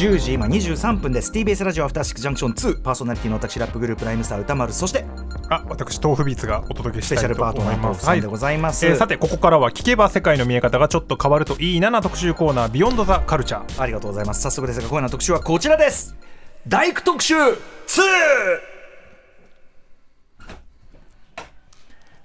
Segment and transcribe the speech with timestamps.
[0.00, 5.04] 10時今23分です TBS ラジオアフターシックスジャンクション2パーソナリティの私ラップグループライムスター歌丸そして
[5.50, 7.84] あ私豆腐ビーツがお届けしスペシャルたいとパートナー思います。
[7.84, 13.82] 豆腐さんでございます、えーさてここからは聞けば世界の見え方がちょっと変わるといいなな特集コーナービヨンドザカルチャー。
[13.82, 16.16] ありがとうございます早速ですが今夜の特集はこちらです
[16.66, 17.50] 大工特集 2!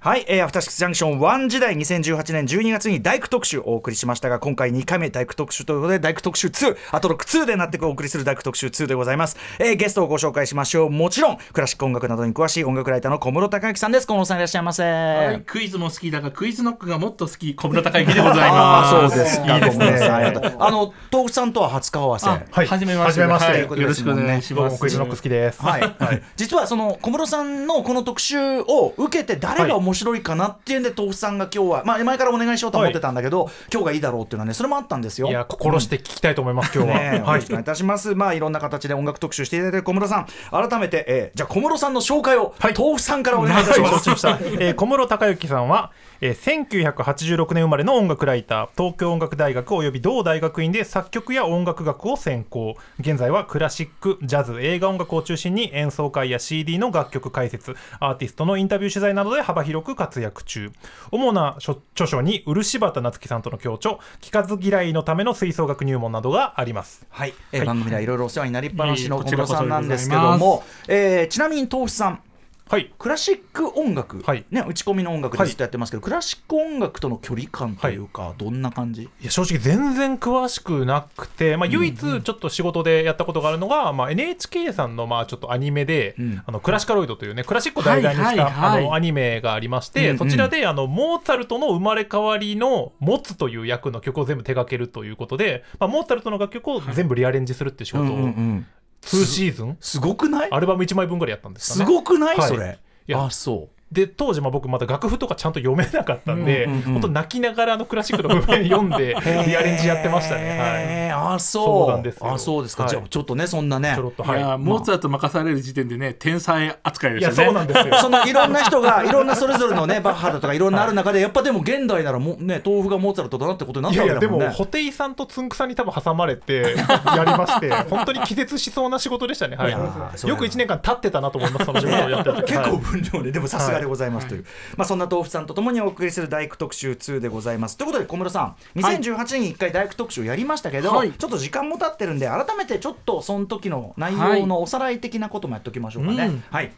[0.06, 10.90] はい、えー、アフターシックスジャンクション1時代2018年12月に大工特集をお送りしましたが今回2回目大工特集ということで大工特集2あと6 2でなってお送りする大工特集2でございます、えー、ゲストをご紹介しましょう。
[10.90, 14.06] もちろんクラシック音楽などに詳しい音楽ライターの小室孝之さんです。
[14.06, 19.10] 小室さんいらっしゃいませ、はい、クイズも好きだがクイズノックがもっと好き小室孝之でございああます。
[19.18, 19.56] そうですか。
[19.56, 19.86] いいですね。
[19.86, 22.28] 小室さんありがとうあの豆腐さんとは初顔合わせ。
[22.28, 23.22] あはい、はじめまして。
[23.22, 23.52] はじめまして。
[23.52, 24.78] はいよろしくお願いします。
[24.78, 25.60] クイズノック好きです。
[25.60, 35.28] はい、実はその小室さんのこの特集を受けて誰が面白いかなっていうんで豆腐さんが今日は、まあ、前からお願いしようと思ってたんだけど、今日がいいだろうっていうのはねそれもあったんですよ。
[35.28, 36.98] いや心して聞きたいと思います今日は。
[36.98, 38.14] ねはいろしくお願いいたします。
[38.14, 43.92] まあいろんな形で音楽特集していただいて小室さん、改めて、えーじゃあ小室さんの紹介を、はい豆腐さんからお願いいたします。
[43.94, 60.72] 承知しました、えー小室孝之さんは、えー1986年生まれの音楽ライター東京音楽大学および同大学院で作曲や音楽学を専攻現在はクラシックジャズ映画音楽を中心に演奏会や CD の楽曲解説アーティストのインタビュー取材などで幅広く活躍中。
[61.10, 67.06] 主な書著書に漆畑夏樹さんとの共著聞かず嫌いのための吹奏楽入門などがあります。
[67.10, 72.20] はい、えーはい番組ではいろいろお世話になりっぱなしの小室さんなんですけども、えーちなみに豆腐さん、
[72.68, 72.92] はい。
[72.98, 74.44] クラシック音楽、はい。
[74.50, 79.02] ね、打ち込みの音楽でずっとやってますけど、クラシック音楽との距離感というか、どんな感じ？
[79.02, 86.42] いや正直全然詳しくなくて、まあ、唯一ちょっと仕事でやったことがあるのが、まあ、NHK さんのまあちょっとアニメで、うん。
[86.44, 88.52] あのクラシカロイドというねクラシックを題材にした、はいはい。
[88.52, 90.18] はいあのアニメがありまして、うんうん。
[90.18, 98.66] そちらであのモーツァルトの生まれ変わりの「持つ」という役の曲を全部手掛けるということで、まあ、モーツァルトの楽曲を全部リアレンジするっていう仕事をん、
[99.02, 99.76] 2シーズン？
[99.80, 100.48] すごくない？
[100.50, 101.86] アルバム1枚分ぐらいやったんですかすね。
[101.86, 102.48] ごくない、はい。
[102.48, 102.78] それ。
[103.14, 109.14] あそうで当時まあ僕まだ楽譜とかちゃんと読めなかったんで、うんうんうん本当泣きながらあのクラシックの部分読んで
[109.46, 110.58] リアレンジやってましたね。
[110.58, 111.34] はい。
[111.34, 111.64] あそう。
[111.64, 112.32] そうなんですよ。
[112.32, 112.90] あそうですか、はい。
[112.90, 113.92] じゃあちょっとねそんなね。
[113.94, 114.28] ちょろっとい。
[114.28, 117.46] やはいモーツァルト任される時点でね天才扱いでいやすよね。
[117.46, 117.94] そうなんですよ。
[118.00, 124.66] そのいろんな人がいろんなそれぞれのねバッハだとかいろんなある中でやっぱでも現代ならもね豆腐がモーツァルトだなってことになったいやいやでもわけだもんね。
[124.72, 126.74] 布袋さんとつんくさんに多分挟まれて
[127.16, 129.70] やりまして本当に気絶しそうな仕事でしたね、はい。
[129.70, 130.36] いよ。
[130.36, 132.42] く1年間立ってたなと思いますその仕事をやってて。
[132.52, 132.76] 結構はい。
[132.78, 134.44] 分量で、でもさすがでございますという、
[134.76, 137.76] まあ、そんな豆腐さんとともにお送りする大工特集2でございます。
[137.76, 138.42] ということで小室さ
[138.74, 141.12] ん2018年に1回大工特集やりましたけど、はい。
[141.12, 146.44] ちょっと時間も経ってるんで改めてちょっとその時の内容のおさらい的なこともやっておきましょうかね、うん。
[146.50, 146.72] はい。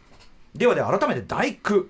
[0.55, 1.87] ではでは改めて大工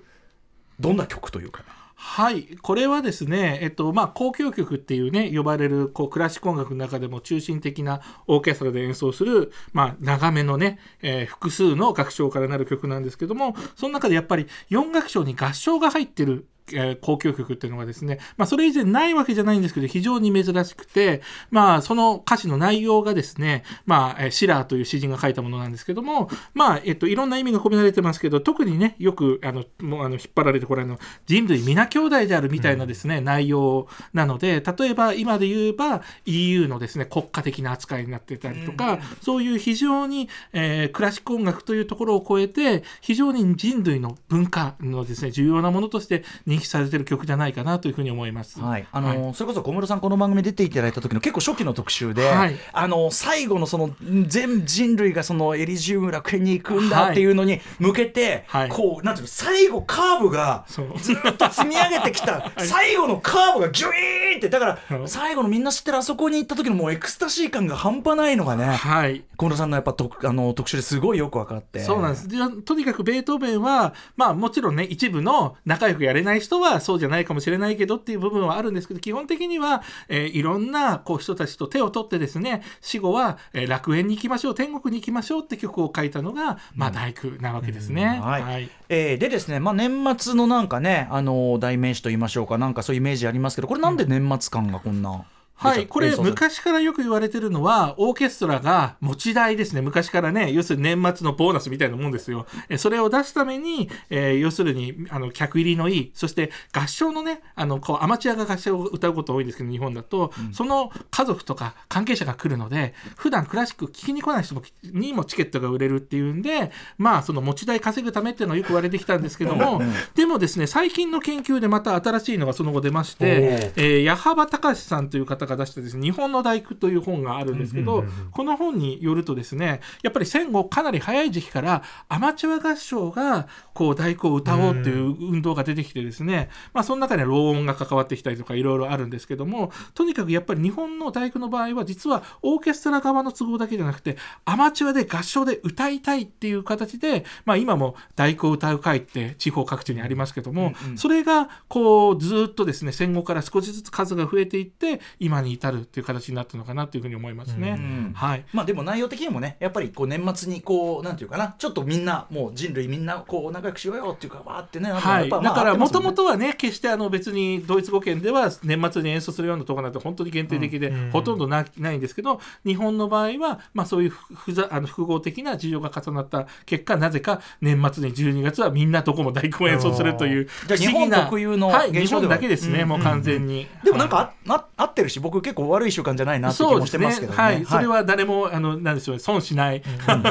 [0.79, 1.63] どんな曲というか
[2.01, 48.59] はい、これはですね、えっとまあ、交響曲っていうね呼ばれるこうクラシック音楽の中でも中心的なオーケストラで演奏する、まあ、長めのね、えー複数の楽章からなる曲なんですけどもその中でやっぱり4楽章に合唱が入ってるえー交響曲っていうのがですね、まあ、それ以前ないわけじゃないんですけど非常に珍しくて、まあ、その歌詞の内容がですね、まあ、えーシラーという詩人が書いたものなんですけども、まあえっと、いろんな意味が込められてますけど特にねよくあのもうあの引っ張られてこれあの人類皆兄弟であるみたいなですね、内容なので例えば今で言えば EU のですね国家的な扱いになってたりとか、そういう非常に、えークラシック音楽というところを超えて非常に人類の文化のですね重要なものとして認識されてる曲じゃないかなというふうに思います。
[48.59, 52.55] はい、あのそれこそ小室さんこの番組出ていただいた時の結構初期の特集で、はい。
[52.71, 53.95] あの最後のその
[54.27, 58.69] 全人類がそのエリジウム楽園に行くんだっていうのに向けて、はい。
[58.69, 62.51] こうなんていうの最後カーブがずっと積み上げてきた。
[62.57, 65.03] 最後のカーブがギュイーンってだからう。
[65.03, 69.23] ん最後のみんな知ってるあそこに行った時のもうエクスタシー感が半端ないのがねはい。
[69.37, 71.79] 小室さんのやっぱ特あの特集ですごいよく分かって。
[71.79, 72.27] そうなんです。
[72.27, 88.19] でとにかくベートーベンはまあもちろんね一部の仲良くやれない人はそうじゃないかもしれないけどっていう部分はあるんですけど基本的には、えーいろんなこう人たちと手を取ってですね死後は、えー楽園に行きましょう天国に行きましょうって曲を書いたのが、まあ、大工なわけですね。
[88.21, 88.41] はい。
[88.41, 88.69] はい。
[88.87, 95.23] えーでですね、まあ、年末のなんかね、あの代名詞と言いましょうかなんかそういうイメージありますけどこれなんで年末感がこんな、
[95.59, 99.81] はい、これ昔からよく言われてるのはオーケストラが持ち台ですね。
[99.81, 102.45] 昔からね要するに年末のボーナスみたいなもんですよ。
[102.69, 119.81] えそれを出すために、えー要するにあの客入りのいいそして合唱のねあのこうアマチュアが合唱を歌うこと多いんですけど日本だと、その家族とか関係者が来るので普段クラシック聴きに来ない人もにもチケットが売れるっていうんでまあその持ち台稼ぐためっていうのはよく言われてきたんですけども、
[120.15, 157.71] でもですね最近の研究でまた新しいのがその後出まして、えー、矢幅隆さんという方が出したですね日本の第九という本があるんですけど、この本によるとですねやっぱり戦後かなり早い時期からアマチュア合唱がこう第九を歌おうっていう運動が出てきてですね、まあその中にはロ音が関わってきたりとかいろいろあるんですけどもとにかくやっぱり日本の第九の場合は実はオーケストラ側の都合だけじゃなくてアマチュアで合唱で歌いたいっていう形で、まあ、今も第九を歌う会って地方各地にありますけども、それがこうずっとですね戦後から少しずつ数が増えていって今に至るっていう形になったのかなというふうに思いますね。
[157.71, 158.13] ん。
[158.13, 158.45] はい。
[158.53, 171.11] まあでも内容的にもねやっぱりこう年末にこうなんていうかなちょっとみんなもう人類みんなこう仲良くしようよっていうかわーってねはい、だからもともとはね決してあの別にドイツ語圏では年末に演奏するようなところなんて本当に限定的で、うん。
[171.11, 182.89] ほとんどなないんですけど日本の場合は、まあ、そういう複雑あの複合的な事情が重なった結果なぜか年末に12月はみんなどこも大工を演奏するというじゃあ不思議な日本特有のはい、日本だけですね、うん。
[182.89, 183.67] もう完全に。
[183.83, 187.37] でもなんかはあ、あ合ってるし僕結構悪い習慣じゃないなって気もしてますけどね。
[187.37, 190.23] はい、それは誰もあのなんでしょう損しない、あの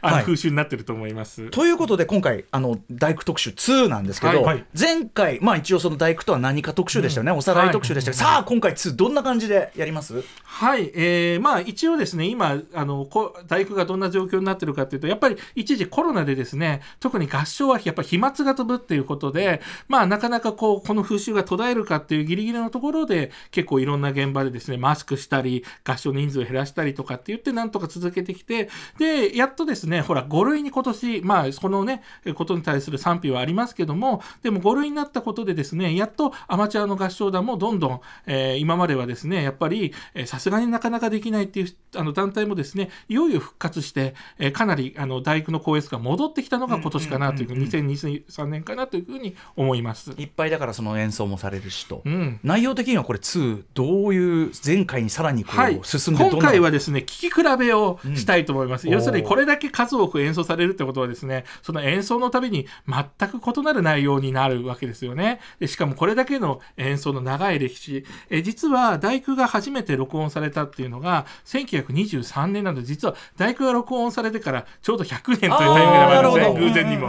[0.00, 0.22] はい。
[0.24, 1.50] 風習になってると思います。
[1.50, 4.56] ということで今回あの大工特集2なんですけど、はい。
[4.56, 4.64] はい。
[4.78, 10.22] 前回まあ一応その大工とは何か特集でしたよね、おさらい特集でしたけど、さあ今回2どんな感じでやります？
[10.44, 28.68] はい、えーまあ一応ですね今あのこ大工がどんな状況になってるかというとやっぱり一時コロナでですね特に合唱はやっぱり飛沫が飛ぶっていうことでまあなかなかこうこの風習が途絶えるかっていうギリギリのところで結構いろんな現場でですねマスクしたり合唱人数を減らしたりとかって言ってなんとか続けてきて
[28.98, 32.02] でやっとですねほら5類に今年まあこのね
[32.34, 50.12] ことに対する賛否はありますけどもでも5類になったことでですねやっとアマチュアの合唱団もどんどん、えー今まではですねやっぱりえーさすがになかなかできないっていうあの団体もですねいよいよ復活して、えーかなりあの大工の高越が戻ってきたのが今年かなという,、2023年かなというふうに思います。
[50.16, 52.40] いっぱいだからその演奏もされるしと、うん。
[52.42, 58.92] 内容的にはこれ2どういう前回にさらにこう、はい、進んでどんな今回はですね聞き比べをしたいと思います、うん。
[58.92, 65.40] 要するにこれだけ数多く演奏されるってことはですねその演奏のたびに全く異なる内容になるわけですよね。
[65.58, 68.04] でしかもこれだけの演奏の長い歴史。
[68.30, 77.06] え実は大工が初めて録音されたっていうのが1923年なので実は大工が録音されてからちょうど100年というタイミングでもあるんですね偶然にも、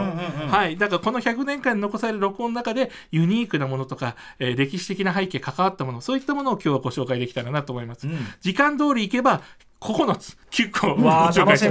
[0.50, 8.16] はい、だからこの100年間に残される録音の中でユニークなものとか、えー歴史的な背景関わったものそういったものを今日はご紹介できたらなと思います、うん。
[8.40, 9.42] 時間通りいけば
[9.80, 11.68] 9つ9個ごわあ紹介し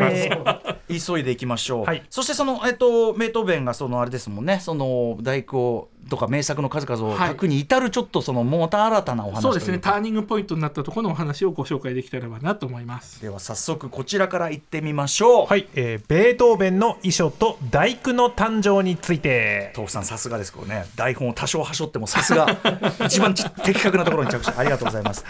[0.90, 1.00] す。
[1.00, 2.04] し急いでいきましょう、はい。
[2.10, 4.60] そしてその、えっと、ベートーベンがそのあれですもんね。
[4.60, 7.30] その大工をとか名作の数々をはい。
[7.30, 9.80] 書くに至るちょっとそのまた新たなお話そうですね。
[9.80, 13.22] ターニングポイントになったところのお話をご紹介できたらばなと思います。
[13.22, 19.74] では早速こちらから行ってみましょう、はい、えーベートーベンの遺書と大工の誕生について。
[19.76, 20.86] 豆腐さんさすがですこうね。
[20.96, 22.46] 台本を多少はしょってもさすが。
[23.04, 24.52] 一番ち的確なところに着手。
[24.52, 25.26] ありがとうございます、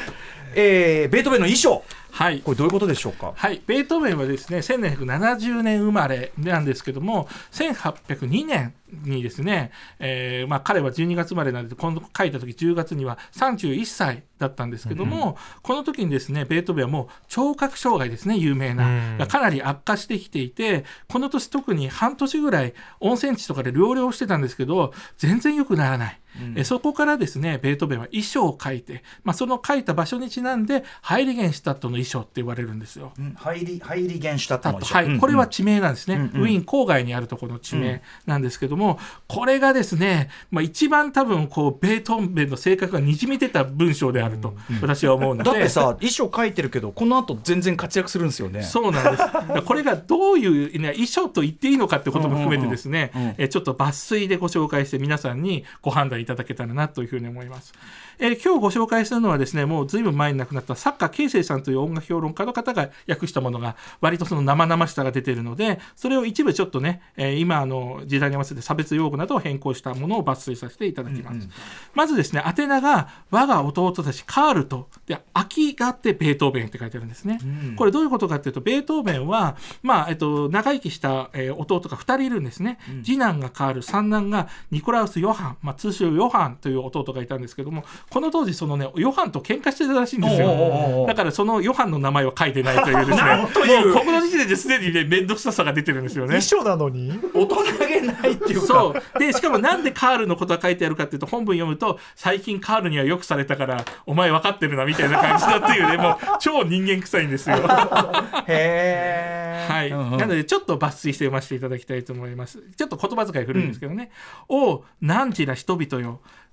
[0.55, 1.83] えー、ベートーベンの衣装
[2.15, 2.39] はい。
[2.39, 3.33] これどういうことでしょうか？
[3.35, 8.73] はい、ベートーベンはですね1770年生まれなんですけども1802年
[9.03, 19.17] にですね、えーまあ、彼は12月生まれなので今度書いた時10月には31歳だったんですけども、この時にですねベートーベンはもう聴覚障害ですね有名な、うん。
[19.17, 26.21] がかなり悪化してきていてこの年特に半年ぐらい温泉地とかで療養してたんですけど全然良くならない。
[26.55, 33.13] えそこからですねベートーベンは衣装を書いて、まあ、その書いた場所にちなんでハイリゲンシュタットの衣装って言われるんですよ。
[33.17, 33.33] うん。
[33.35, 35.09] ハイリハイリゲンシュタットの衣装。
[35.09, 36.41] はい、これはうん地名なんですね、うんうん。
[36.43, 48.63] ウィーン郊外にあるところの地名なんですけども、これがですね、まあ、一番多分こうベートーベンの性格がにじみ出た文章であると私は思うので、だってさ衣装書いてるけどこの後全然活躍するんですよね。
[48.63, 49.61] そうなんです。
[49.65, 53.27] これがどういう、ね、衣装と言っていいのかってことも含めてですね、うんうん。
[53.27, 57.73] うんうんえちょっと抜粋でご紹介して皆さんにご判断いただけたらなというふうに思います。
[58.17, 71.47] えー今日ご紹介するのはですねもうずいぶん前に亡くなった作家慶生さんという音楽評論家の方が訳したものが割とその生々しさが出ているのでそれを一部ちょっとね、えー今あの時代に合わせて差別用語などを変更したものを抜粋させていただきます。
[71.93, 77.39] まずですね宛名が我が弟たちカールとで秋があってベートーベンって書いてあるんですね。
[77.77, 91.05] これどういうことかっていうとベートーベンは、まあえっと、長生きした、えー弟が2人いるんですね、次男がカール三男がニコラウス・ヨハン、まあ、通称ヨハンという弟がいたんですけどもこの当時そのねヨハンと喧嘩してたらしいんですよ。
[91.07, 93.87] だからそのヨハンの名前は書いてないというですねなんという。
[93.87, 96.37] もうここの時点ですでにね面倒くささが出てるんですよね。
[96.37, 97.19] 一緒なのに。
[97.33, 98.67] 大人げないっていうか。
[98.67, 99.19] そう。
[99.19, 107.57] でしかもなんでカールのことが書いてあるかっていうと本文読むと最近カールにはよくされたからお前分かってるなみたいな感じだっていうねもう超人間臭いんですよ。
[108.47, 110.17] へえはい、うんうん。
[110.17, 112.61] なのでちょっと抜粋して読ませていただきたいと思います。
[112.77, 114.11] ちょっと言葉遣い古いんですけどね
[114.47, 116.04] 「おう汝ら人々よ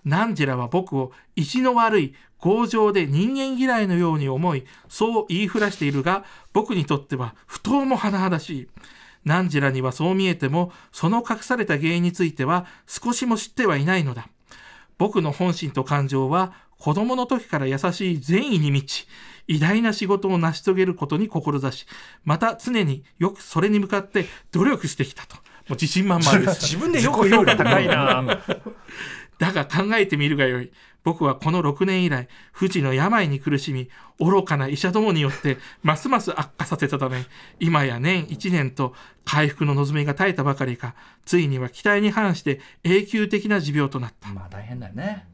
[0.05, 8.69] 汝らは僕を意地の悪い強情で人間嫌いのように思いそう言いふらしているが僕にとっては不当も甚だしい。
[9.25, 14.29] 汝らにはそう見えてもその隠された原因については少しも知ってはいないのだ。
[14.99, 19.07] 僕の本心と感情は子供の時から優しい善意に満ち
[19.47, 21.87] 偉大な仕事を成し遂げることに志し
[22.25, 25.37] また常によくそれに向かって努力してきたと。
[25.37, 25.41] も
[25.71, 26.63] う自信満々です。
[26.75, 28.43] 自分でよく言う自己評価高いな
[29.39, 30.73] だが考えてみるがよい。
[31.05, 33.89] 僕はこの6年以来、不治の病に苦しみ、
[34.21, 37.25] 愚かな医者どもによって、ますます悪化させたため、
[37.59, 44.29] 今や年1年と回復の望みが絶えたばかりか、ついには期待に反して永久的な持病となった。
[44.29, 45.27] まあ大変だよね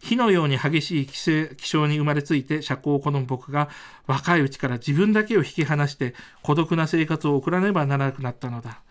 [0.00, 3.68] 火のように激しい気性気象に生まれついて社交を好む僕が
[4.06, 8.82] 若いうちから自分だけを引き離して孤独な生活を送らねばならなくなったのだ。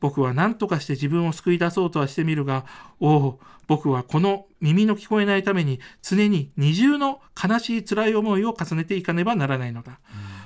[0.00, 2.64] 僕は何とかして自分を救い出そうとはしてみるが、
[2.98, 10.00] おお、僕はこの耳の聞こえないために常に二重の悲しい辛い思いを重ねていかねばならないのだ。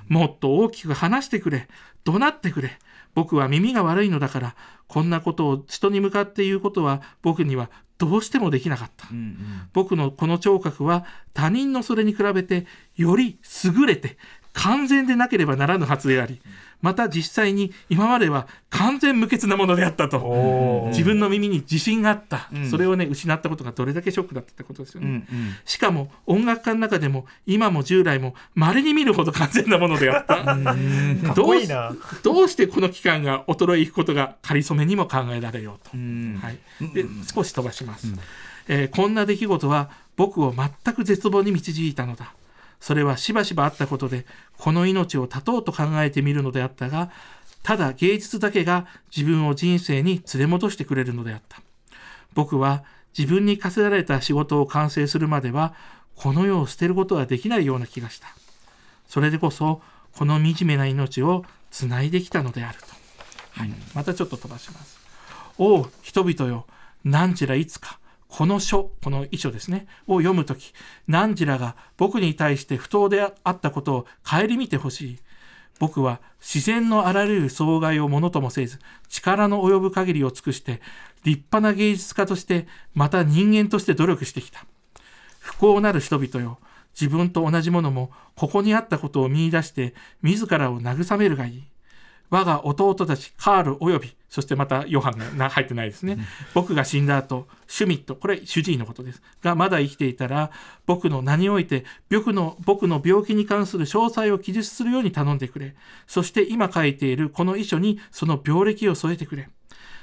[0.09, 1.69] もっと大きく話してくれ。
[2.05, 2.79] 怒鳴ってくれ。
[3.15, 4.57] 僕は耳が悪いのだから、
[4.89, 9.09] こんなことを人に向かって言うことは僕にはどうしてもできなかった。
[9.11, 9.37] うんうん
[9.73, 14.19] 僕のこの聴覚は他人のそれに比べてより優れて
[14.55, 16.41] 完全でなければならぬはずであり、
[16.81, 20.87] また実際に今までは完全無欠なものであったと。
[20.89, 22.71] 自分の耳に自信があった、うん。
[22.71, 25.25] それをね失ったことがどれだけショックだったってことですよね、うんうん。
[25.65, 30.45] しかも音楽家の中でも今も従来も稀に見るほど完全なものであった。
[31.35, 31.93] どうこいいな。
[32.23, 35.91] どうしてこの期間が衰えいくことが仮初めにも考えられようと。
[35.95, 36.39] うん。
[36.41, 36.59] はい、
[36.95, 38.07] で少し飛ばします、
[38.69, 42.35] えーこんな出来事は僕を全く絶望に導いたのだ
[42.85, 44.27] それはしばしばあったことで
[44.59, 47.11] この命を絶とうと考えてみるのであったが
[47.63, 51.63] ただ芸術だけが自分を人生に連れ戻してくれるのであった。
[52.35, 52.85] 僕は
[53.17, 55.73] 自分に課せられた仕事を完成するまでは
[56.15, 58.27] この世を捨てることはできないような気がした。
[59.09, 59.81] それでこそ
[60.13, 62.87] この惨めな命をつないできたのであると、
[63.53, 64.99] はい、またちょっと飛ばします。
[65.57, 66.67] おう人々よ。
[67.03, 67.99] 何時らいつか
[68.37, 70.73] この書この遺書ですねを読むとき
[71.07, 75.19] 何時らが僕に対して不当であったことを顧みてほしい。
[75.79, 80.81] 僕は自然のあらゆる障害をものともせず力の及ぶ限りを尽くして
[81.23, 84.67] 立派な芸術家としてまた人間として努力してきた。
[85.39, 86.59] 不幸なる人々よ
[87.01, 91.65] 自分と同じものもここにあったことを見出して自らを慰めるがいい。
[92.31, 96.19] 我が弟たちカールおよびそしてまたヨハンがな入ってないですね、
[96.55, 99.23] 僕が死んだ後シュミットこれ主治医のことです。
[99.45, 100.51] がまだ生きていたら
[100.87, 105.77] 僕の名において僕の僕の病気に関する詳細を記述するように頼んでくれ。
[106.09, 109.49] そして今書いているこの遺書にその病歴を添えてくれ。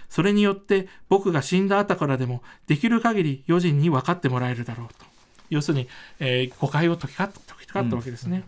[0.07, 5.05] それによって僕が死んだ後からでもできる限り余人に分かってもらえるだろうと。
[5.50, 8.45] 要するに、えー誤解を解きか解きかったわけですね、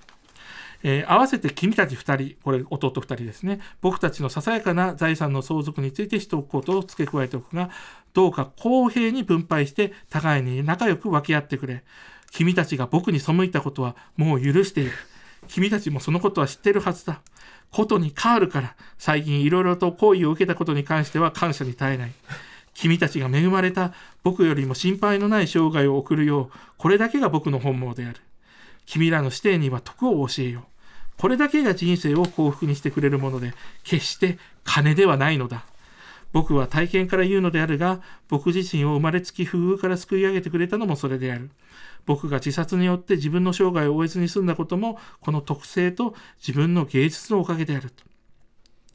[0.84, 3.60] えー合わせて君たち2人これ弟2人ですね。
[3.82, 7.70] 僕たちのささやかな財産の相続についてしておくことを付け加えておくが
[8.14, 11.84] どうか公平に分配して互いに仲良く分け合ってくれ。
[12.32, 14.92] 君たちが僕に背いたことはもう許している。
[15.48, 17.22] 君たちもそのことは知ってるはずだ。
[17.72, 22.12] ことにカールから最近いろいろと好意を受けたことに関しては感謝に絶えない。
[22.74, 28.20] 君たちが恵まれた僕よりも心配のない生涯を送るようこれだけが僕の本望である。
[28.86, 30.73] 君らの師弟には徳を教えよう。
[31.18, 33.54] これだけが人生を幸福にしてくれるもので
[33.84, 35.66] 決して金ではないのだ。
[36.34, 41.52] 僕は体験から言うのであるが僕自身を生まれつき不遇から救い上げてくれたのもそれである。
[42.06, 46.16] 僕が自殺によって自分の生涯を終えずに済んだこともこの特性と
[46.46, 48.04] 自分の芸術のおかげであると。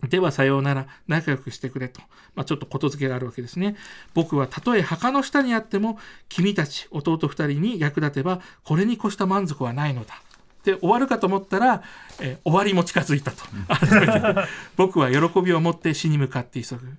[0.06, 2.00] ではさようなら仲良くしてくれと、
[2.36, 3.76] まあ、ちょっとことづけがあるわけですね。
[4.14, 5.98] 僕はたとえ墓の下にあっても
[6.28, 10.22] 君たち弟二人に役立てばこれに越した満足はないのだ。
[10.64, 11.82] で終わるかと思ったら、
[12.20, 13.44] えー終わりも近づいたと。
[13.68, 14.48] 改めて。
[14.76, 16.96] 僕は喜びを持って死に向かって急ぐ。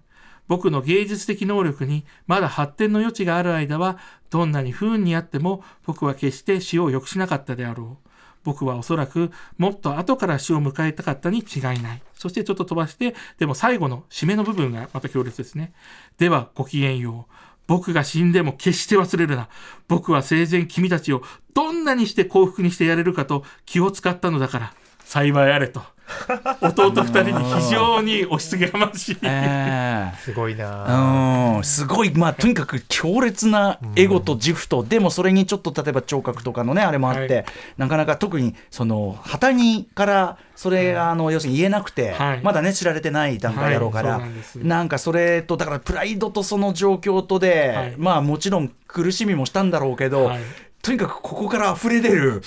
[0.48, 4.00] 僕の芸術的能力にまだ発展の余地がある間は
[4.32, 8.10] どんなに不運にあっても僕は決して死を良くしなかったであろう。
[8.44, 12.02] 僕はおそらくもっと後から死を迎えたかったに違いない。
[12.16, 15.72] そしてちょっと飛ばしてでも最後の締めの部分がまた強烈ですね。
[16.18, 17.34] ではごきげんよう。
[17.70, 19.48] 僕が死んでも決して忘れるな。
[19.88, 21.22] 僕は生前君たちを
[21.54, 24.74] どんなにして幸福にしてやれるかと気を使ったのだから、
[25.10, 25.82] 幸いあれと。
[26.62, 29.18] 弟二人に非常に押し付けがましい。
[29.24, 31.56] えすごいな。
[31.58, 31.64] うん。
[31.64, 32.12] すごい。
[32.14, 37.46] まあとにかく強烈なエゴと自負と、でもそれにちょっと例えば聴覚とかのねあれもあって、はい。
[37.78, 42.42] なかなか特にその旗にからそれがあの要するに言えなくて、はい。
[42.44, 44.30] まだね知られてない段階だろうから、はい。
[44.60, 47.96] なんかそれとだからプライドとその状況とで、はい。
[47.98, 50.40] まあもちろん苦しみもしたんだろうけど、はい
[50.82, 52.42] とにかくここから溢れ出る、う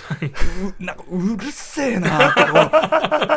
[0.83, 2.35] なんかうるせえな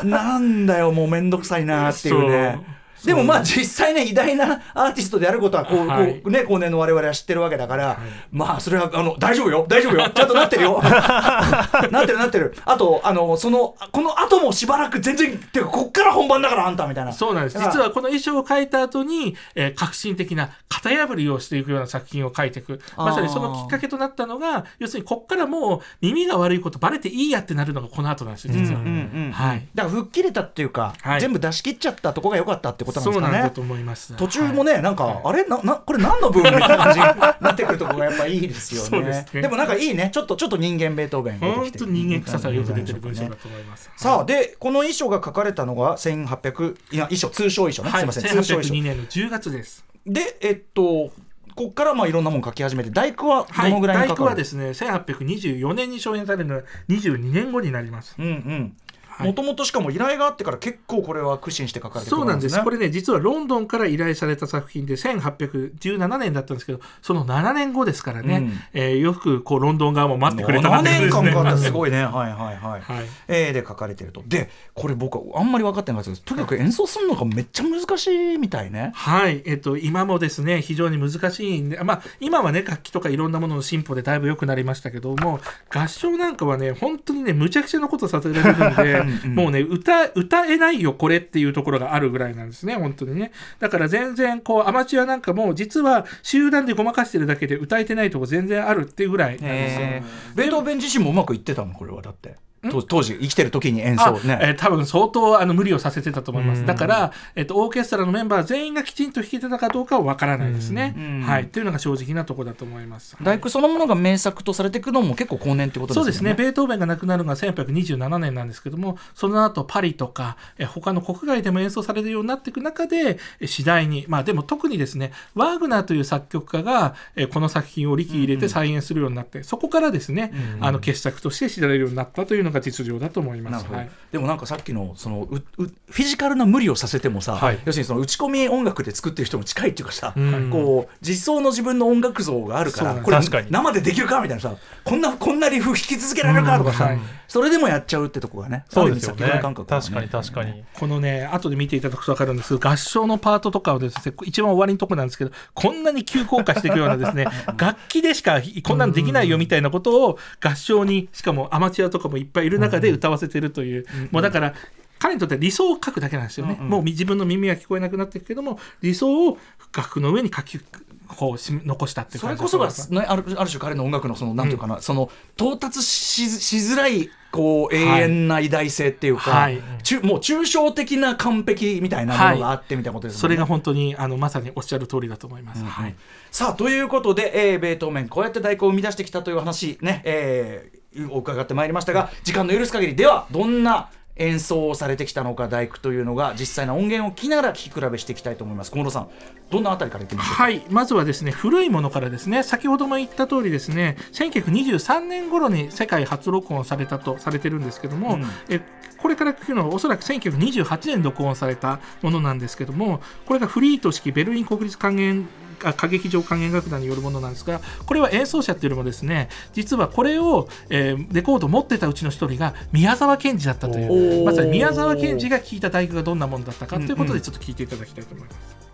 [0.03, 2.59] なんだよもうめんどくさいなっていうね。
[3.05, 6.15] でもまあ実際ね偉大なアーティストであることはこう、はい。
[6.15, 7.99] こうね後年の我々は知ってるわけだから、
[8.31, 9.65] まあそれはあの大丈夫よ。
[9.67, 10.09] 大丈夫よ。
[10.13, 10.81] ちゃんとなってるよ。
[11.91, 12.55] なってるなってる。
[12.65, 17.13] あとあのそのこの後もしばらく全然っていうかこっから本番だからあんたみたいな。
[17.13, 17.57] そうなんです。
[17.57, 22.79] 実はこの衣装を描いた後に、えー革新的な型破りをしていくような作品を描いていく。
[22.97, 28.79] まさにそのきっかけとなったのが、要するにこっからもう耳が悪いことバレていいやってなるのがこの後なんですよ、実は。
[28.79, 29.31] うんうんうん。
[29.31, 29.67] はい。
[29.75, 31.21] だから吹っ切れたっていうか、はい。
[31.21, 34.15] 全部出し切っちゃったとこが良かったってことなんですかねそうなんだと思います。
[34.15, 35.45] 途中もね、なんか、あれ？
[35.45, 37.05] ななこれ何の部分みたいな感じに
[37.41, 39.25] なってくるところがやっぱいいですよね。
[39.33, 40.09] でもなんかいいね。
[40.13, 43.91] ちょっとちょっと人間ベートーベン本きて当に人間臭さがよく出てる文章ねだと思います。
[43.97, 48.23] さあでこの衣装が書かれたのが1800いや衣装通称衣装ね、はい、すいません。
[48.23, 49.85] 通称衣装1802年の10月です。
[50.05, 51.11] でえっと
[51.55, 58.15] こっからまあいろんなもの書き始めて大工ははい、どのぐらいに大かかる、工はですね、1824年に承認されるのは22年後になります。
[58.19, 58.31] うんうん。
[58.33, 58.73] はい
[59.19, 62.57] もともとしかも依頼があってから結構これは苦心して書かれてるそうなんです。
[62.57, 68.59] ねこれね、実はロンドンから依頼された作品で、1817年だったんですけど、その7年後ですからね、うん。
[68.73, 71.71] えーよくこうロンドン側も待ってくれた7年間かかすい。
[71.71, 72.03] ごいね。
[72.05, 73.05] はいはいはい、はい。
[73.27, 74.23] えーで書かれてると。
[74.25, 78.91] でこれ僕はあんまり分かってないんですけどとにかく演奏するのがめっちゃ難しいみたいね。
[78.93, 93.31] はい、えっと、今もですね、非常に難しいんで、まあ、今はね、楽器とかいろんなものの進歩でだいぶ良くなりましたけども、合唱なんかはね、本当にね、むちゃくちゃなことさせられるんで、うんうんもうね、歌、歌えないよ、これっていうところがあるぐらいなんですね、本当にね。
[93.59, 99.87] だから全然、こう、アマチュアなんかも、実は集団でごまかしてるだけで歌えてないとこ全然あるっていうぐらいなんですよ。
[100.35, 101.73] ベートーベン自身もうまくいってたの？
[101.73, 102.35] これはだって
[102.69, 104.39] 当当時生きてる時に演あ奏ね。
[104.41, 106.59] えー多分相当あの無理をさせてたと思いまうん。
[106.59, 106.65] す。
[106.65, 110.93] だから、えっと、オーケストラのメンバー全員がきちんと弾けてたかどうかはわからないですね。
[110.97, 111.21] うん。
[111.21, 111.43] はい。
[111.43, 113.15] っていうのが正直なところだと思います。
[113.21, 116.05] 大工そのものが名作とされていくのも結構後年ってことですよね。
[116.05, 133.65] そうですね、ベートーベンが亡くなるのが1827年なんですけども、その後パリとか、え他の国外でも演奏されるようになっていく中で、え次第に、まあでも特にですね、ワーグナーという作曲家が、えこの作品を力入れて再演するようになって、そこからですね、あの傑作として知られるようになったというのが実情だと思います。
[133.71, 133.89] はい。
[134.11, 137.59] でもなんかさっきのそのううフィジカルな無理をさせてもさ、はい。
[137.65, 140.49] 要するにその打ち込み音楽で作ってる人も近いっていうかさ、うん。
[140.51, 143.17] こう実相の自分の音楽像があるからこれ
[143.49, 146.89] 生でできるかみたいなさこんなこんなリフ弾き続けられるかとかさ、うん。
[146.91, 146.99] はい。
[147.27, 149.25] それでもやっちゃうってとこがねそうですよね。
[149.25, 149.81] ね。
[149.81, 150.63] 確かに確かに。
[150.73, 152.57] このね、後で見ていただくと分かるんです。
[152.57, 157.25] けど、合唱のパートとかをですね、一番終わりのとこなんですけど、こんなに急降下していくようなですね、
[157.57, 164.53] 楽器でしかこんなのできないよみたいなことを合唱に、しかもアマチュアとかもいっぱいいる中で歌わせてるという、もうだから、
[164.99, 166.55] 彼にとっては理想を書くだけなんですよね。
[166.59, 169.37] もう自分の耳は聞こえなくなっていくけども、理想を
[169.75, 170.59] 楽譜の上に書き、
[171.07, 179.61] こうし残したっていうそれこそが、ね、あるある種彼の音楽のそのなんていうかな、その到達ししづらいこう永遠な偉大性っていうか、はい。
[179.83, 183.21] ちゅもう抽象的な完璧みたいなものがあってみたいなことですもんね。
[183.21, 185.63] それが本当にあのまさにおっしゃる通りだと思います。
[185.63, 185.95] はい。
[186.31, 190.79] さあということで、えーベートーメンこうやって太鼓を生み出してきたという話ね、えー、
[191.09, 198.71] お伺ってまいりましたが時間の許す限りではどんな演奏をされてきたのか大工というのが実際の音源を聞きながら聞き比べしていきたいと思います。
[198.71, 199.09] 小室さん
[199.49, 200.43] どんなあたりからいってみましょうか？
[200.43, 208.25] はい、まずはですね古いものからですね先ほども言った通りですね1923年頃に世界初録音されたとされてるんですけども、うん。
[208.47, 208.61] え
[208.97, 228.64] これから聞くのはおそらく1928年に録音されたものなんですけどもこれがフリート式ベルリン国立管弦あ歌劇場管弦楽団によるものなんですがこれは演奏者っていうよりもですね実はこれを、えーレコードを持ってたうちの一人が宮沢賢治だったといおうーまさに宮沢賢治が聴いた大工がどんなものだったかということでちょっと聞いていただきたいと思います。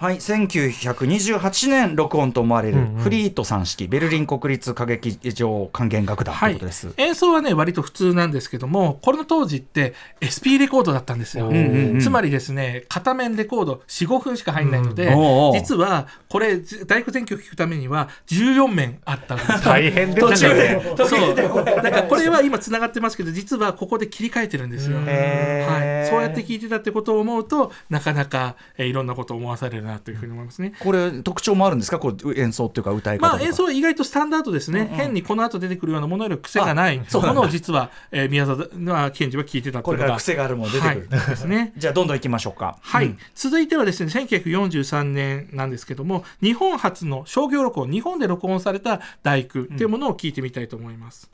[0.00, 3.02] はい、1928年録音と思われるうんうん。
[3.02, 6.94] フリートさん式ベルリン国立歌劇場管弦楽団ということです。
[6.98, 15.14] 演奏はね割と普通なんですけどもこの当時って SP レコードだったんですよ、うんうんうんつまりですね片面レコード45分しか入んないので、うん。
[15.14, 15.54] おうおう。
[15.54, 19.58] 実はこれ大工全曲聴くためには14面あったんですよ。
[19.66, 21.34] 大変ですよねそう。
[21.34, 30.74] だからこれは今つながってますけど実はここで切り替えてるんですよ、はい、そうやって聞いてたってことを思うとなかなか、えーいろんなことを思わされるなというふうに思いますね。
[30.78, 31.98] これ特徴もあるんですか？
[31.98, 33.36] こう演奏っていうか歌い方とか。
[33.38, 37.02] まあ、演奏は意外とスタンダードですね、変にこの後出てくるようなものより癖がない。
[37.08, 41.72] そうなんだものを実は、えー宮沢賢治は聞いてたこれから癖があるもの出てくる、はい、ですね。
[41.76, 42.78] じゃあどんどん行きましょうか。
[42.82, 43.18] はい、うん。
[43.34, 51.30] 続いてはですね1943年なんですけども日本初の商業録音日本で録音された大工っていうものを聞いてみたいと思います、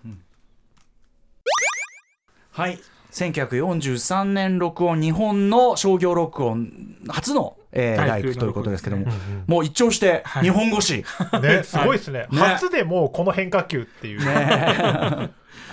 [2.52, 2.78] はい。
[3.12, 10.44] 1943年録音日本の商業録音初の、えー、大ということですけども、録もう一聴してはい。
[10.44, 11.04] 日本語詞、
[11.42, 12.26] ね、すごいですね。
[12.30, 12.38] ね。
[12.38, 14.20] 初でもうこの変化球っていう、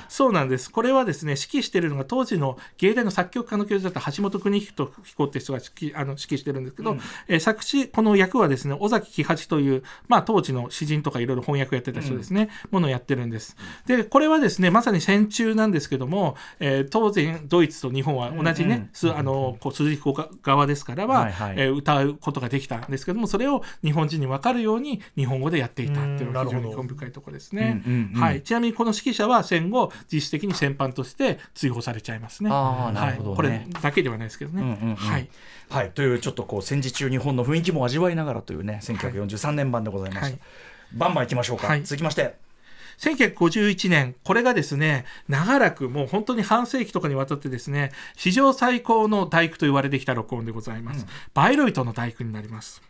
[0.09, 0.71] そうなんです。
[0.71, 13.57] これはですね指揮しているのが当時の芸大の作曲家の教授だった橋本邦彦彦って人が指揮あの指揮してるんですけど、えー作詞この役はですね尾崎喜八という、まあ、当時の詩人とかいろいろ翻訳やってた人ですね、ものをやってるんです。
[13.87, 21.55] でこれはですねまさに戦中なんですけども、えー当然ドイツと日本は同じね、すあのこう鈴木側ですからは、はいはい。
[21.57, 27.81] えー歌うことができたんですけどもそれを日本人に分かるように日本語でやっていたっていうのが非常に興味深いところですね。
[27.85, 32.51] うんうんうんはい、ちなみにこの指揮者は戦後実質的に戦犯として追放されちゃいますね。
[32.53, 33.49] あーなるほどね。
[33.49, 34.61] はい、これだけではないですけどね。
[34.61, 34.95] うんうんうん。
[34.95, 35.29] はい、
[35.69, 40.39] はい、というちょっとこう戦時中日本の雰囲気も味わいながらというね1943年版でございました、はい。
[40.93, 41.83] バンバンいきましょうか、はい。
[41.83, 42.35] 続きまして。
[42.99, 51.07] 1951年、これがですね、長らくもう本当に半世紀とかにわたってですね、史上最高の大工と言われてきた録音でございます。
[51.33, 52.83] バイロイトの大工になります。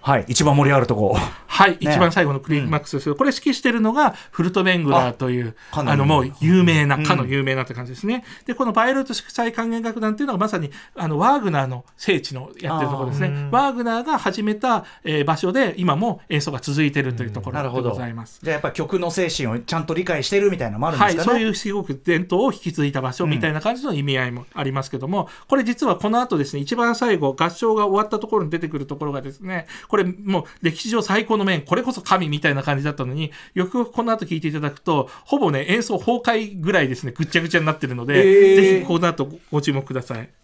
[0.00, 0.24] はい。
[0.28, 1.18] 一番盛り上がるとこ
[1.50, 8.24] はい、一番最後のクリーマックスですけど、これ指揮してるのがフルトベングラーという、あのもう有名な、かの有名なって感じですね。
[8.46, 13.48] で、このバイオレット祝祭管弦楽団っていうのがまさに、あの、ワーグナーの聖地のやってるところですね。
[13.50, 18.40] ワーグナーが始めた、えー場所で今も演奏が続いてるというところでございます。
[18.42, 40.39] じゃあやっぱ曲の精神をちゃんと理解してるみたいなのもあるんではい、すかね、そういうすごく伝統を引き継いだ場所みたいな感じの意味合いもありますけども、これ実はこの後ですね、一番最後、合唱が終わったところに出てくるところがですね、これもう歴史上最高の面、これこそ神みたいな感じだったのに、よくよくこの後聞いていただくと、ほぼね、演奏崩壊ぐらいですね、ぐっちゃぐちゃになってるので、えーぜひこの後ごご注目ください。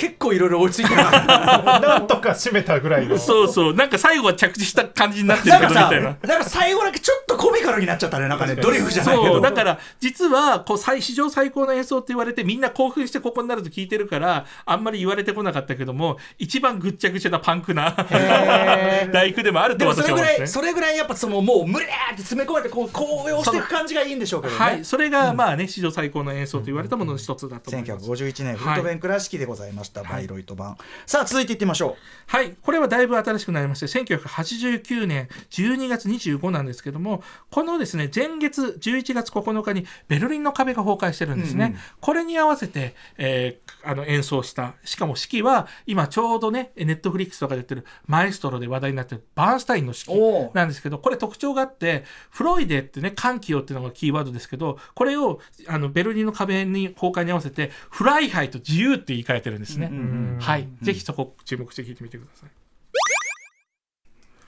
[0.00, 1.10] 結構いろいろ追いついてるな。
[1.78, 3.18] なんとか締めたぐらいの。
[3.18, 6.16] そうそう、なんか最後は着地した感じになってるけどみたいな。
[6.22, 9.32] なんか最後だけちょっとコミカルになっちゃったねなんかねドリフじゃないけど。
[9.34, 9.42] そう。
[9.42, 17.94] だから実はこう最史上最高の演奏って言われてみんな興奮してここになると聞いてるからあんまり言われてこなかったけども一番ぐっちゃぐちゃなパンクな
[19.12, 20.46] 大工 でもあるとでもそれぐらい、私は思うんですね。
[20.46, 24.60] それぐらいやっぱそのもう無理やって詰め込めてこう高揚していく感じがいいんでしょうけどね。
[24.60, 28.06] はい、それがまあね史上最高の演奏と言われたものの一つだと思います。
[28.06, 30.76] 1951年フルトベン倉敷でございました、バイロイト版。
[31.06, 41.64] さあ続いていってみましょはい、これはだいぶ新しくなりまして、1989年12月25なんですけども、このですね、前月11月9日にベルリンの壁が崩壊してるんですね。
[41.66, 41.78] うんうん。
[42.00, 59.90] これに合わせて、えーあの演奏した、しかも指揮は今ちょうどね、ネットフリックスとかでやってるマエストロで話題になってるバーンスタインの指揮なんですけど、これ特徴があって、Freude ってね、歓喜よっていうのがキーワードですけど、これをあのベルリンの壁に崩壊に合わせて、 Freiheit 自由って言い換えてるんですね。
[60.40, 62.59] はい、ぜひそこ注目して聞いてみてください。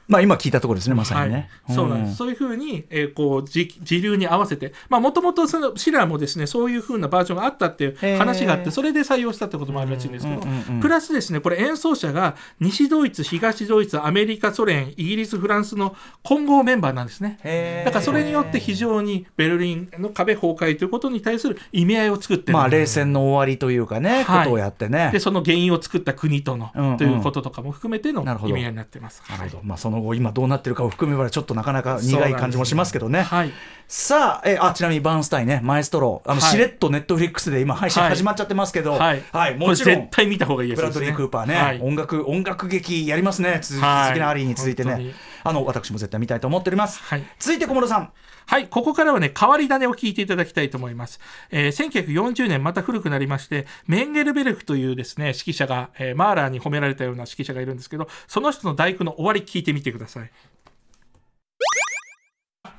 [0.08, 4.72] まあ今聞いたところですねまさにね、はい、そうなんです、そういうふうに、えーこう時時流に合わせて。
[4.88, 10.42] もともとシラーもですねそういうふうなバージョンがあったっていう話があってそれで採用したってこともあるらしいんですけど、
[10.80, 17.82] プラスですねこれ演奏者が西ドイツ東ドイツアメリカソ連イギリスフランスの混合メンバーなんですね。
[17.84, 22.52] だからそれによって非常にベルリンの壁崩壊ということに対する意味合いを作ってる。
[22.54, 24.44] まあ冷戦の終わりというかね、はい。
[24.44, 25.10] ことをやってね。
[25.12, 26.96] でその原因を作った国との、うんうん。
[26.96, 29.22] ということとかも含めての意味合いになってます。
[29.28, 33.22] なるほど、まあ、その後今どうなってるかを含めばちょっとなかなか苦い感じもしますけどね。
[33.22, 33.52] はい
[33.88, 39.20] さあえあちなみにバーンスタインねマエストロあの、はいしれっとネットフリックスで今配信はい始まっちゃってますけど、はい。
[39.20, 39.96] これもちろん。
[39.96, 41.24] 絶対見た方がいいやつブラッドリー・ですね。
[41.24, 41.80] クーパーね、はい。
[41.82, 43.58] 音楽音楽劇やりますね。
[43.60, 44.06] 続きはい。
[44.06, 45.12] 続きのアリーに続いてね
[45.44, 48.12] あの私も絶対見たいと思っております、はい続いて小室さん
[48.46, 51.20] はい、ここからはね、変わり種を聞いていただきたいと思います。
[51.50, 60.30] えー1940年、また古くなりまして、メンゲルベルクというですね、指揮者が、えーマーラーに褒められたような指揮者がいるんですけど、その人の大工の終わり聞いてみてください。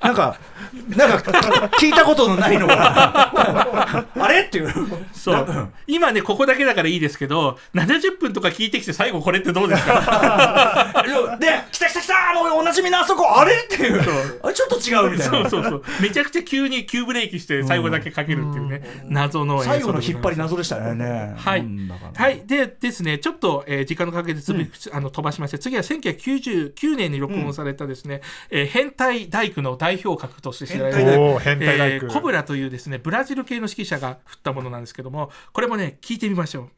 [0.04, 0.38] なんか
[0.96, 1.32] なんか
[1.80, 4.04] 聞いたことのないのが。
[4.16, 4.42] あれ？
[4.42, 4.72] っていう。
[5.12, 5.68] そう。
[5.86, 10.92] 今ね、ここだけだからいいですけど、70分とか聞いてきて最後これってどうですか？
[11.40, 13.52] で来た来た来たあのおなじみのあそこあれ？
[13.54, 14.00] っていう。
[14.42, 15.48] あれちょっと違うみたいな。
[15.48, 15.82] そうそうそう。
[16.00, 21.34] めちゃくちゃ急に急ブレーキして最後だけかけるっていうね、謎の最後の引っ張り謎でしたよね。
[21.36, 21.64] はい。
[22.16, 22.42] はい。
[22.46, 24.40] でですね、ちょっと、えー時間のかけて
[24.92, 36.68] あの飛ばしまして、次は1999年に録音されたですね、えー変態大工の代表格として知られるえーコブラというですね、ブラジル系の指揮者が振ったものなんですけども、これもね、聞いてみましょう。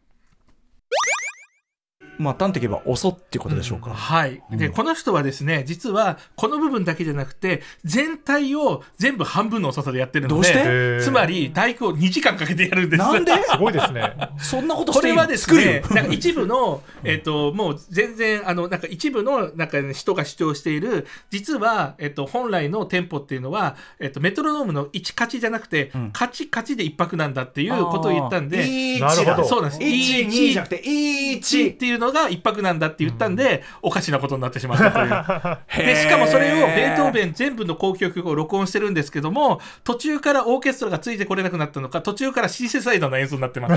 [2.19, 4.43] まあ端的に言えば遅っていうことでしょうか、はい。
[4.51, 10.59] で、この人はですね、実はこの部分だけじゃなくて、全体を全部半分の遅さでやってるので、どうして？
[10.59, 11.01] へー。
[11.01, 12.99] つまり大工を2時間かけてやるんです。
[12.99, 13.33] なんで？
[13.49, 14.15] すごいですね。
[14.39, 26.11] そんなことしていこれはです作るね、なんか一部の、えっ、と、もう全然、あの、なんか一部の、なんか、ね、人が主張している、実は、えっ、と、本来の店舗っていうのは、えっ、と、メトロノームの1カチじゃなくて、ん。
[26.13, 29.83] カチカチで一泊なんだっていうことを言ったんで、いいなるほどそうなんです。
[29.83, 35.87] 1、2じゃなくて、1 1っていうのが一泊なんだって言ったんで、おかしなことになってしまったという。
[35.87, 43.75] でしかもそれをベートーベン全部の交響曲を録音してるんですけども途中からオーケストラがついてこれなくなったのか途中からシンセサイダーの演奏になってます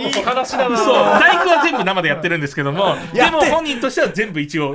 [0.00, 0.76] いい話だな。
[0.76, 0.94] そう。
[0.94, 4.74] 大工は全部生でやってるんですけどもでも本人としては全部一応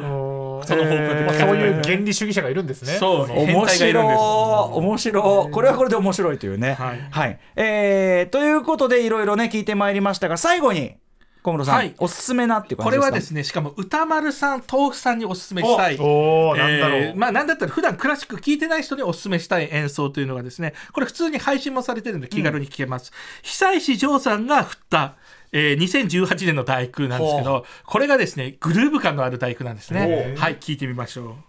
[0.65, 2.93] その方向でそういう原理主義者がいるんですね。
[2.93, 3.93] そう面白い。
[3.95, 5.51] 面白い。
[5.51, 6.73] これはこれで面白いというね。
[7.11, 7.39] はい。
[7.55, 10.95] えーということでいろいろね聞いてまいりましたが最後に
[11.41, 11.95] 小室さん、はい。
[11.97, 13.05] おすすめなっていう感こじですか？
[13.07, 15.97] れはですねしかも歌丸さん豆腐さんにおすすめしたい。
[15.99, 23.11] おおなんだろう、えーまあなんだったら普段クラシック聴いてない人にお勧めしたい演奏というのがですねこれ普通に配信もされてるので気軽に聴けます、
[23.43, 25.15] 久石譲さんが振った
[25.51, 30.35] えー2018年の大工なんですけどこれがですねグルーヴ感のある大工なんですね。
[30.37, 31.48] はい聴いてみましょう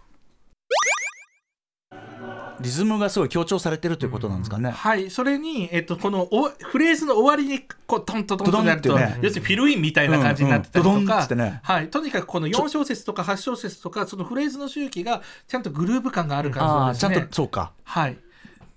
[2.61, 5.09] リズムがすごい強調されてるということなんですかね、はい。
[5.09, 9.19] それに、えっと、このおフレーズの終わりにこうトントントンとなると、ね。
[9.21, 11.37] 要するにフィルインみたいな感じになってたりとか、うんうん。
[11.37, 11.59] ね。
[11.63, 17.27] はい、とにかくこの4小節とか8小節とかそのフレーズの周期がちゃんとグルーヴ感がある感じああちゃん。
[17.27, 17.73] とそうか。
[17.83, 18.17] はい。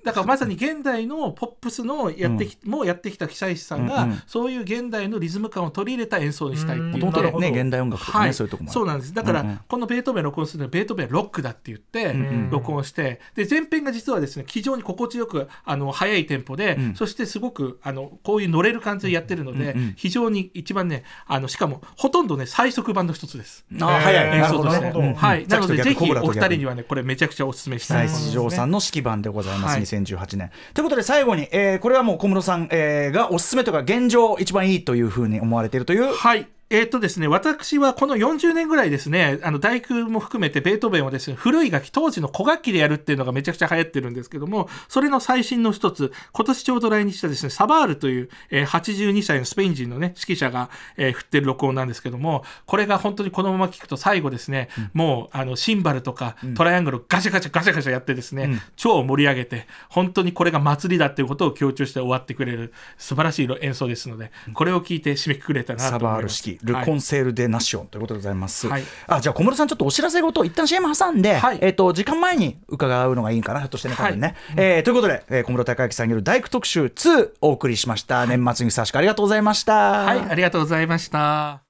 [0.05, 4.23] だからまさに現代のポップスのやってき、もうやってきた久石さんが、うんうん。
[4.27, 9.15] そういう現代のリズム感を取り入れた演奏にしたいっていうね現代音楽とかね、そういうとこもそうなんです。
[9.15, 9.61] だから、うんうん。
[9.67, 16.95] このベートーベン録音するのはベートーベンロックだって言って、ん録音してで前編が実はですね非常に心地よくあの速いテンポで、ん。
[16.95, 19.95] そしてすごくあのこういう乗れる感じでやってるので、うんうん。
[19.97, 23.65] 非常に一番ねあのしかもほとんどね最速版の一つです。
[23.81, 25.15] ああ早い演奏として、うん。
[25.15, 30.51] はい、なのでぜひお二人にははねこれめちゃくちゃお勧めしたい久石譲さんの指揮番でございます、はい2018年。
[30.75, 36.47] ということで最後に、えーこれはもう小室さん、えーがおすすめとか現状一番いいというふうに思われているというはい。
[36.75, 66.15] えーっとですね、私はこの40年ぐらいですね、あの大工も含めてベートーベンをですね、古い楽器、当時の古楽器でやるっていうのがめちゃくちゃ流行ってるんですけども、それの最新の一つ、今年ちょうど来日したですね、サバールという、えー82歳のスペイン人のね、指揮者が、えー振ってる録音なんですけども、これが本当にこのまま聞くと最後ですね、もうあのシンバルとかトライアングルをガチャガチャガチャガチャやってですね、超盛り上げて、本当にこれが祭りだっていうことを強調して終わってくれる素晴らしい演奏ですので、これを聞いて締めくくれたなとサ思います。
[66.15, 68.67] バール式、ルコンセール・デ・ナシオンということでございます。
[68.67, 74.35] はいあじゃあ小室さん、ちょっとお知らせごと、一旦 CM 挟んで、はいえっと時間前に伺うのがいいかな、ひょっとしてね、多分ね。
[74.57, 78.27] えーということで、えー小室孝之さんによる大工特集2お送りしました。
[78.27, 79.75] 年末にふさわしくありがとうございました。
[80.05, 81.63] はい、ありがとうございました。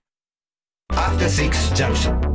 [0.92, 2.34] After Six Junction.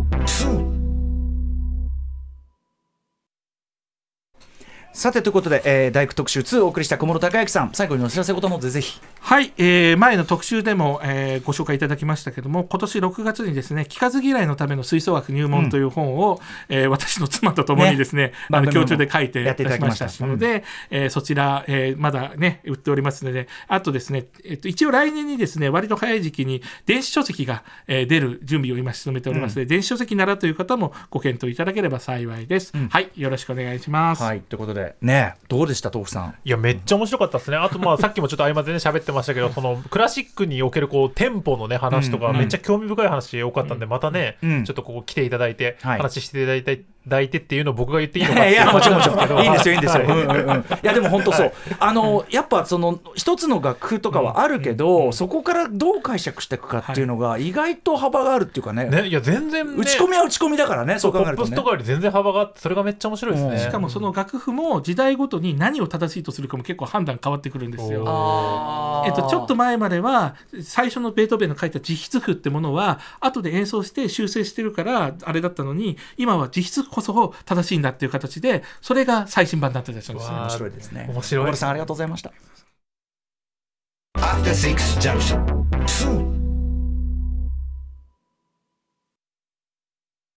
[4.91, 8.99] さてということで、えー大工特集2お送りした小室孝之さん、最後にお知らせごとのでぜひ。
[9.21, 32.73] はい、えー前の特集でも、えーご紹介いただきましたけども、今年6月にですね、聞かず嫌いのための吹奏楽入門という本を、えー私の妻と共にですね、あの共通で書いてやっていただきましたので、えーそちら、えーまだね、売っておりますので、あとですね、えっと、一応来年にですね、割と早い時期に電子書籍が、えー出る準備を今進めておりますので、電子書籍ならという方もご検討いただければ幸いです。
[32.89, 34.23] はい、よろしくお願いします。
[34.23, 35.35] はい、ということで、ね。
[35.47, 36.35] どうでした、豆腐さん？
[36.43, 37.57] いやめっちゃ面白かったですね。
[37.57, 42.37] あとまあさっきもちょっと合間でね喋ってましたけど、 そのクラシックにおけるこうテンポのね話とかうん。
[42.37, 44.63] めっちゃ興味深い話多かったんで、またね、うん。
[44.65, 45.97] ちょっとここ来ていただいて、はい。
[45.97, 49.43] 話していただいて抱いてっていうのを僕が言っていいのかっていやもちろんもちろん。
[49.43, 50.11] いいんですよいいんですよ、はい。
[50.11, 50.59] うんうんうん。
[50.59, 58.85] いやでも本当そう、あのやっぱその一つの楽譜とかはあるけど、そこからどう解釈していくかっていうのが意外と幅があるっていうかね。
[58.85, 61.37] ね、いや全然、ね、打ち込みは打ち込みだからねそう考えるとね。
[61.37, 63.59] ポップスとかより全然幅があってそれがめっちゃ面白いですね、うん。
[63.59, 68.01] しかもその楽譜も時代ごとに何を正しいとするかも結構判断変わってくるんですよ。
[69.05, 80.31] えっと、ちょっと前までは最初のベートーベンの書いた自筆譜ってものは後で演奏して修正してるからあれだったのに今は自筆こそ正しいんだっていう形でそれが最新版になってたりするんです。
[80.31, 82.31] 面白いですね面白いさんありがとうございました
[84.17, 85.43] After Six Junction.
[85.85, 86.28] 2.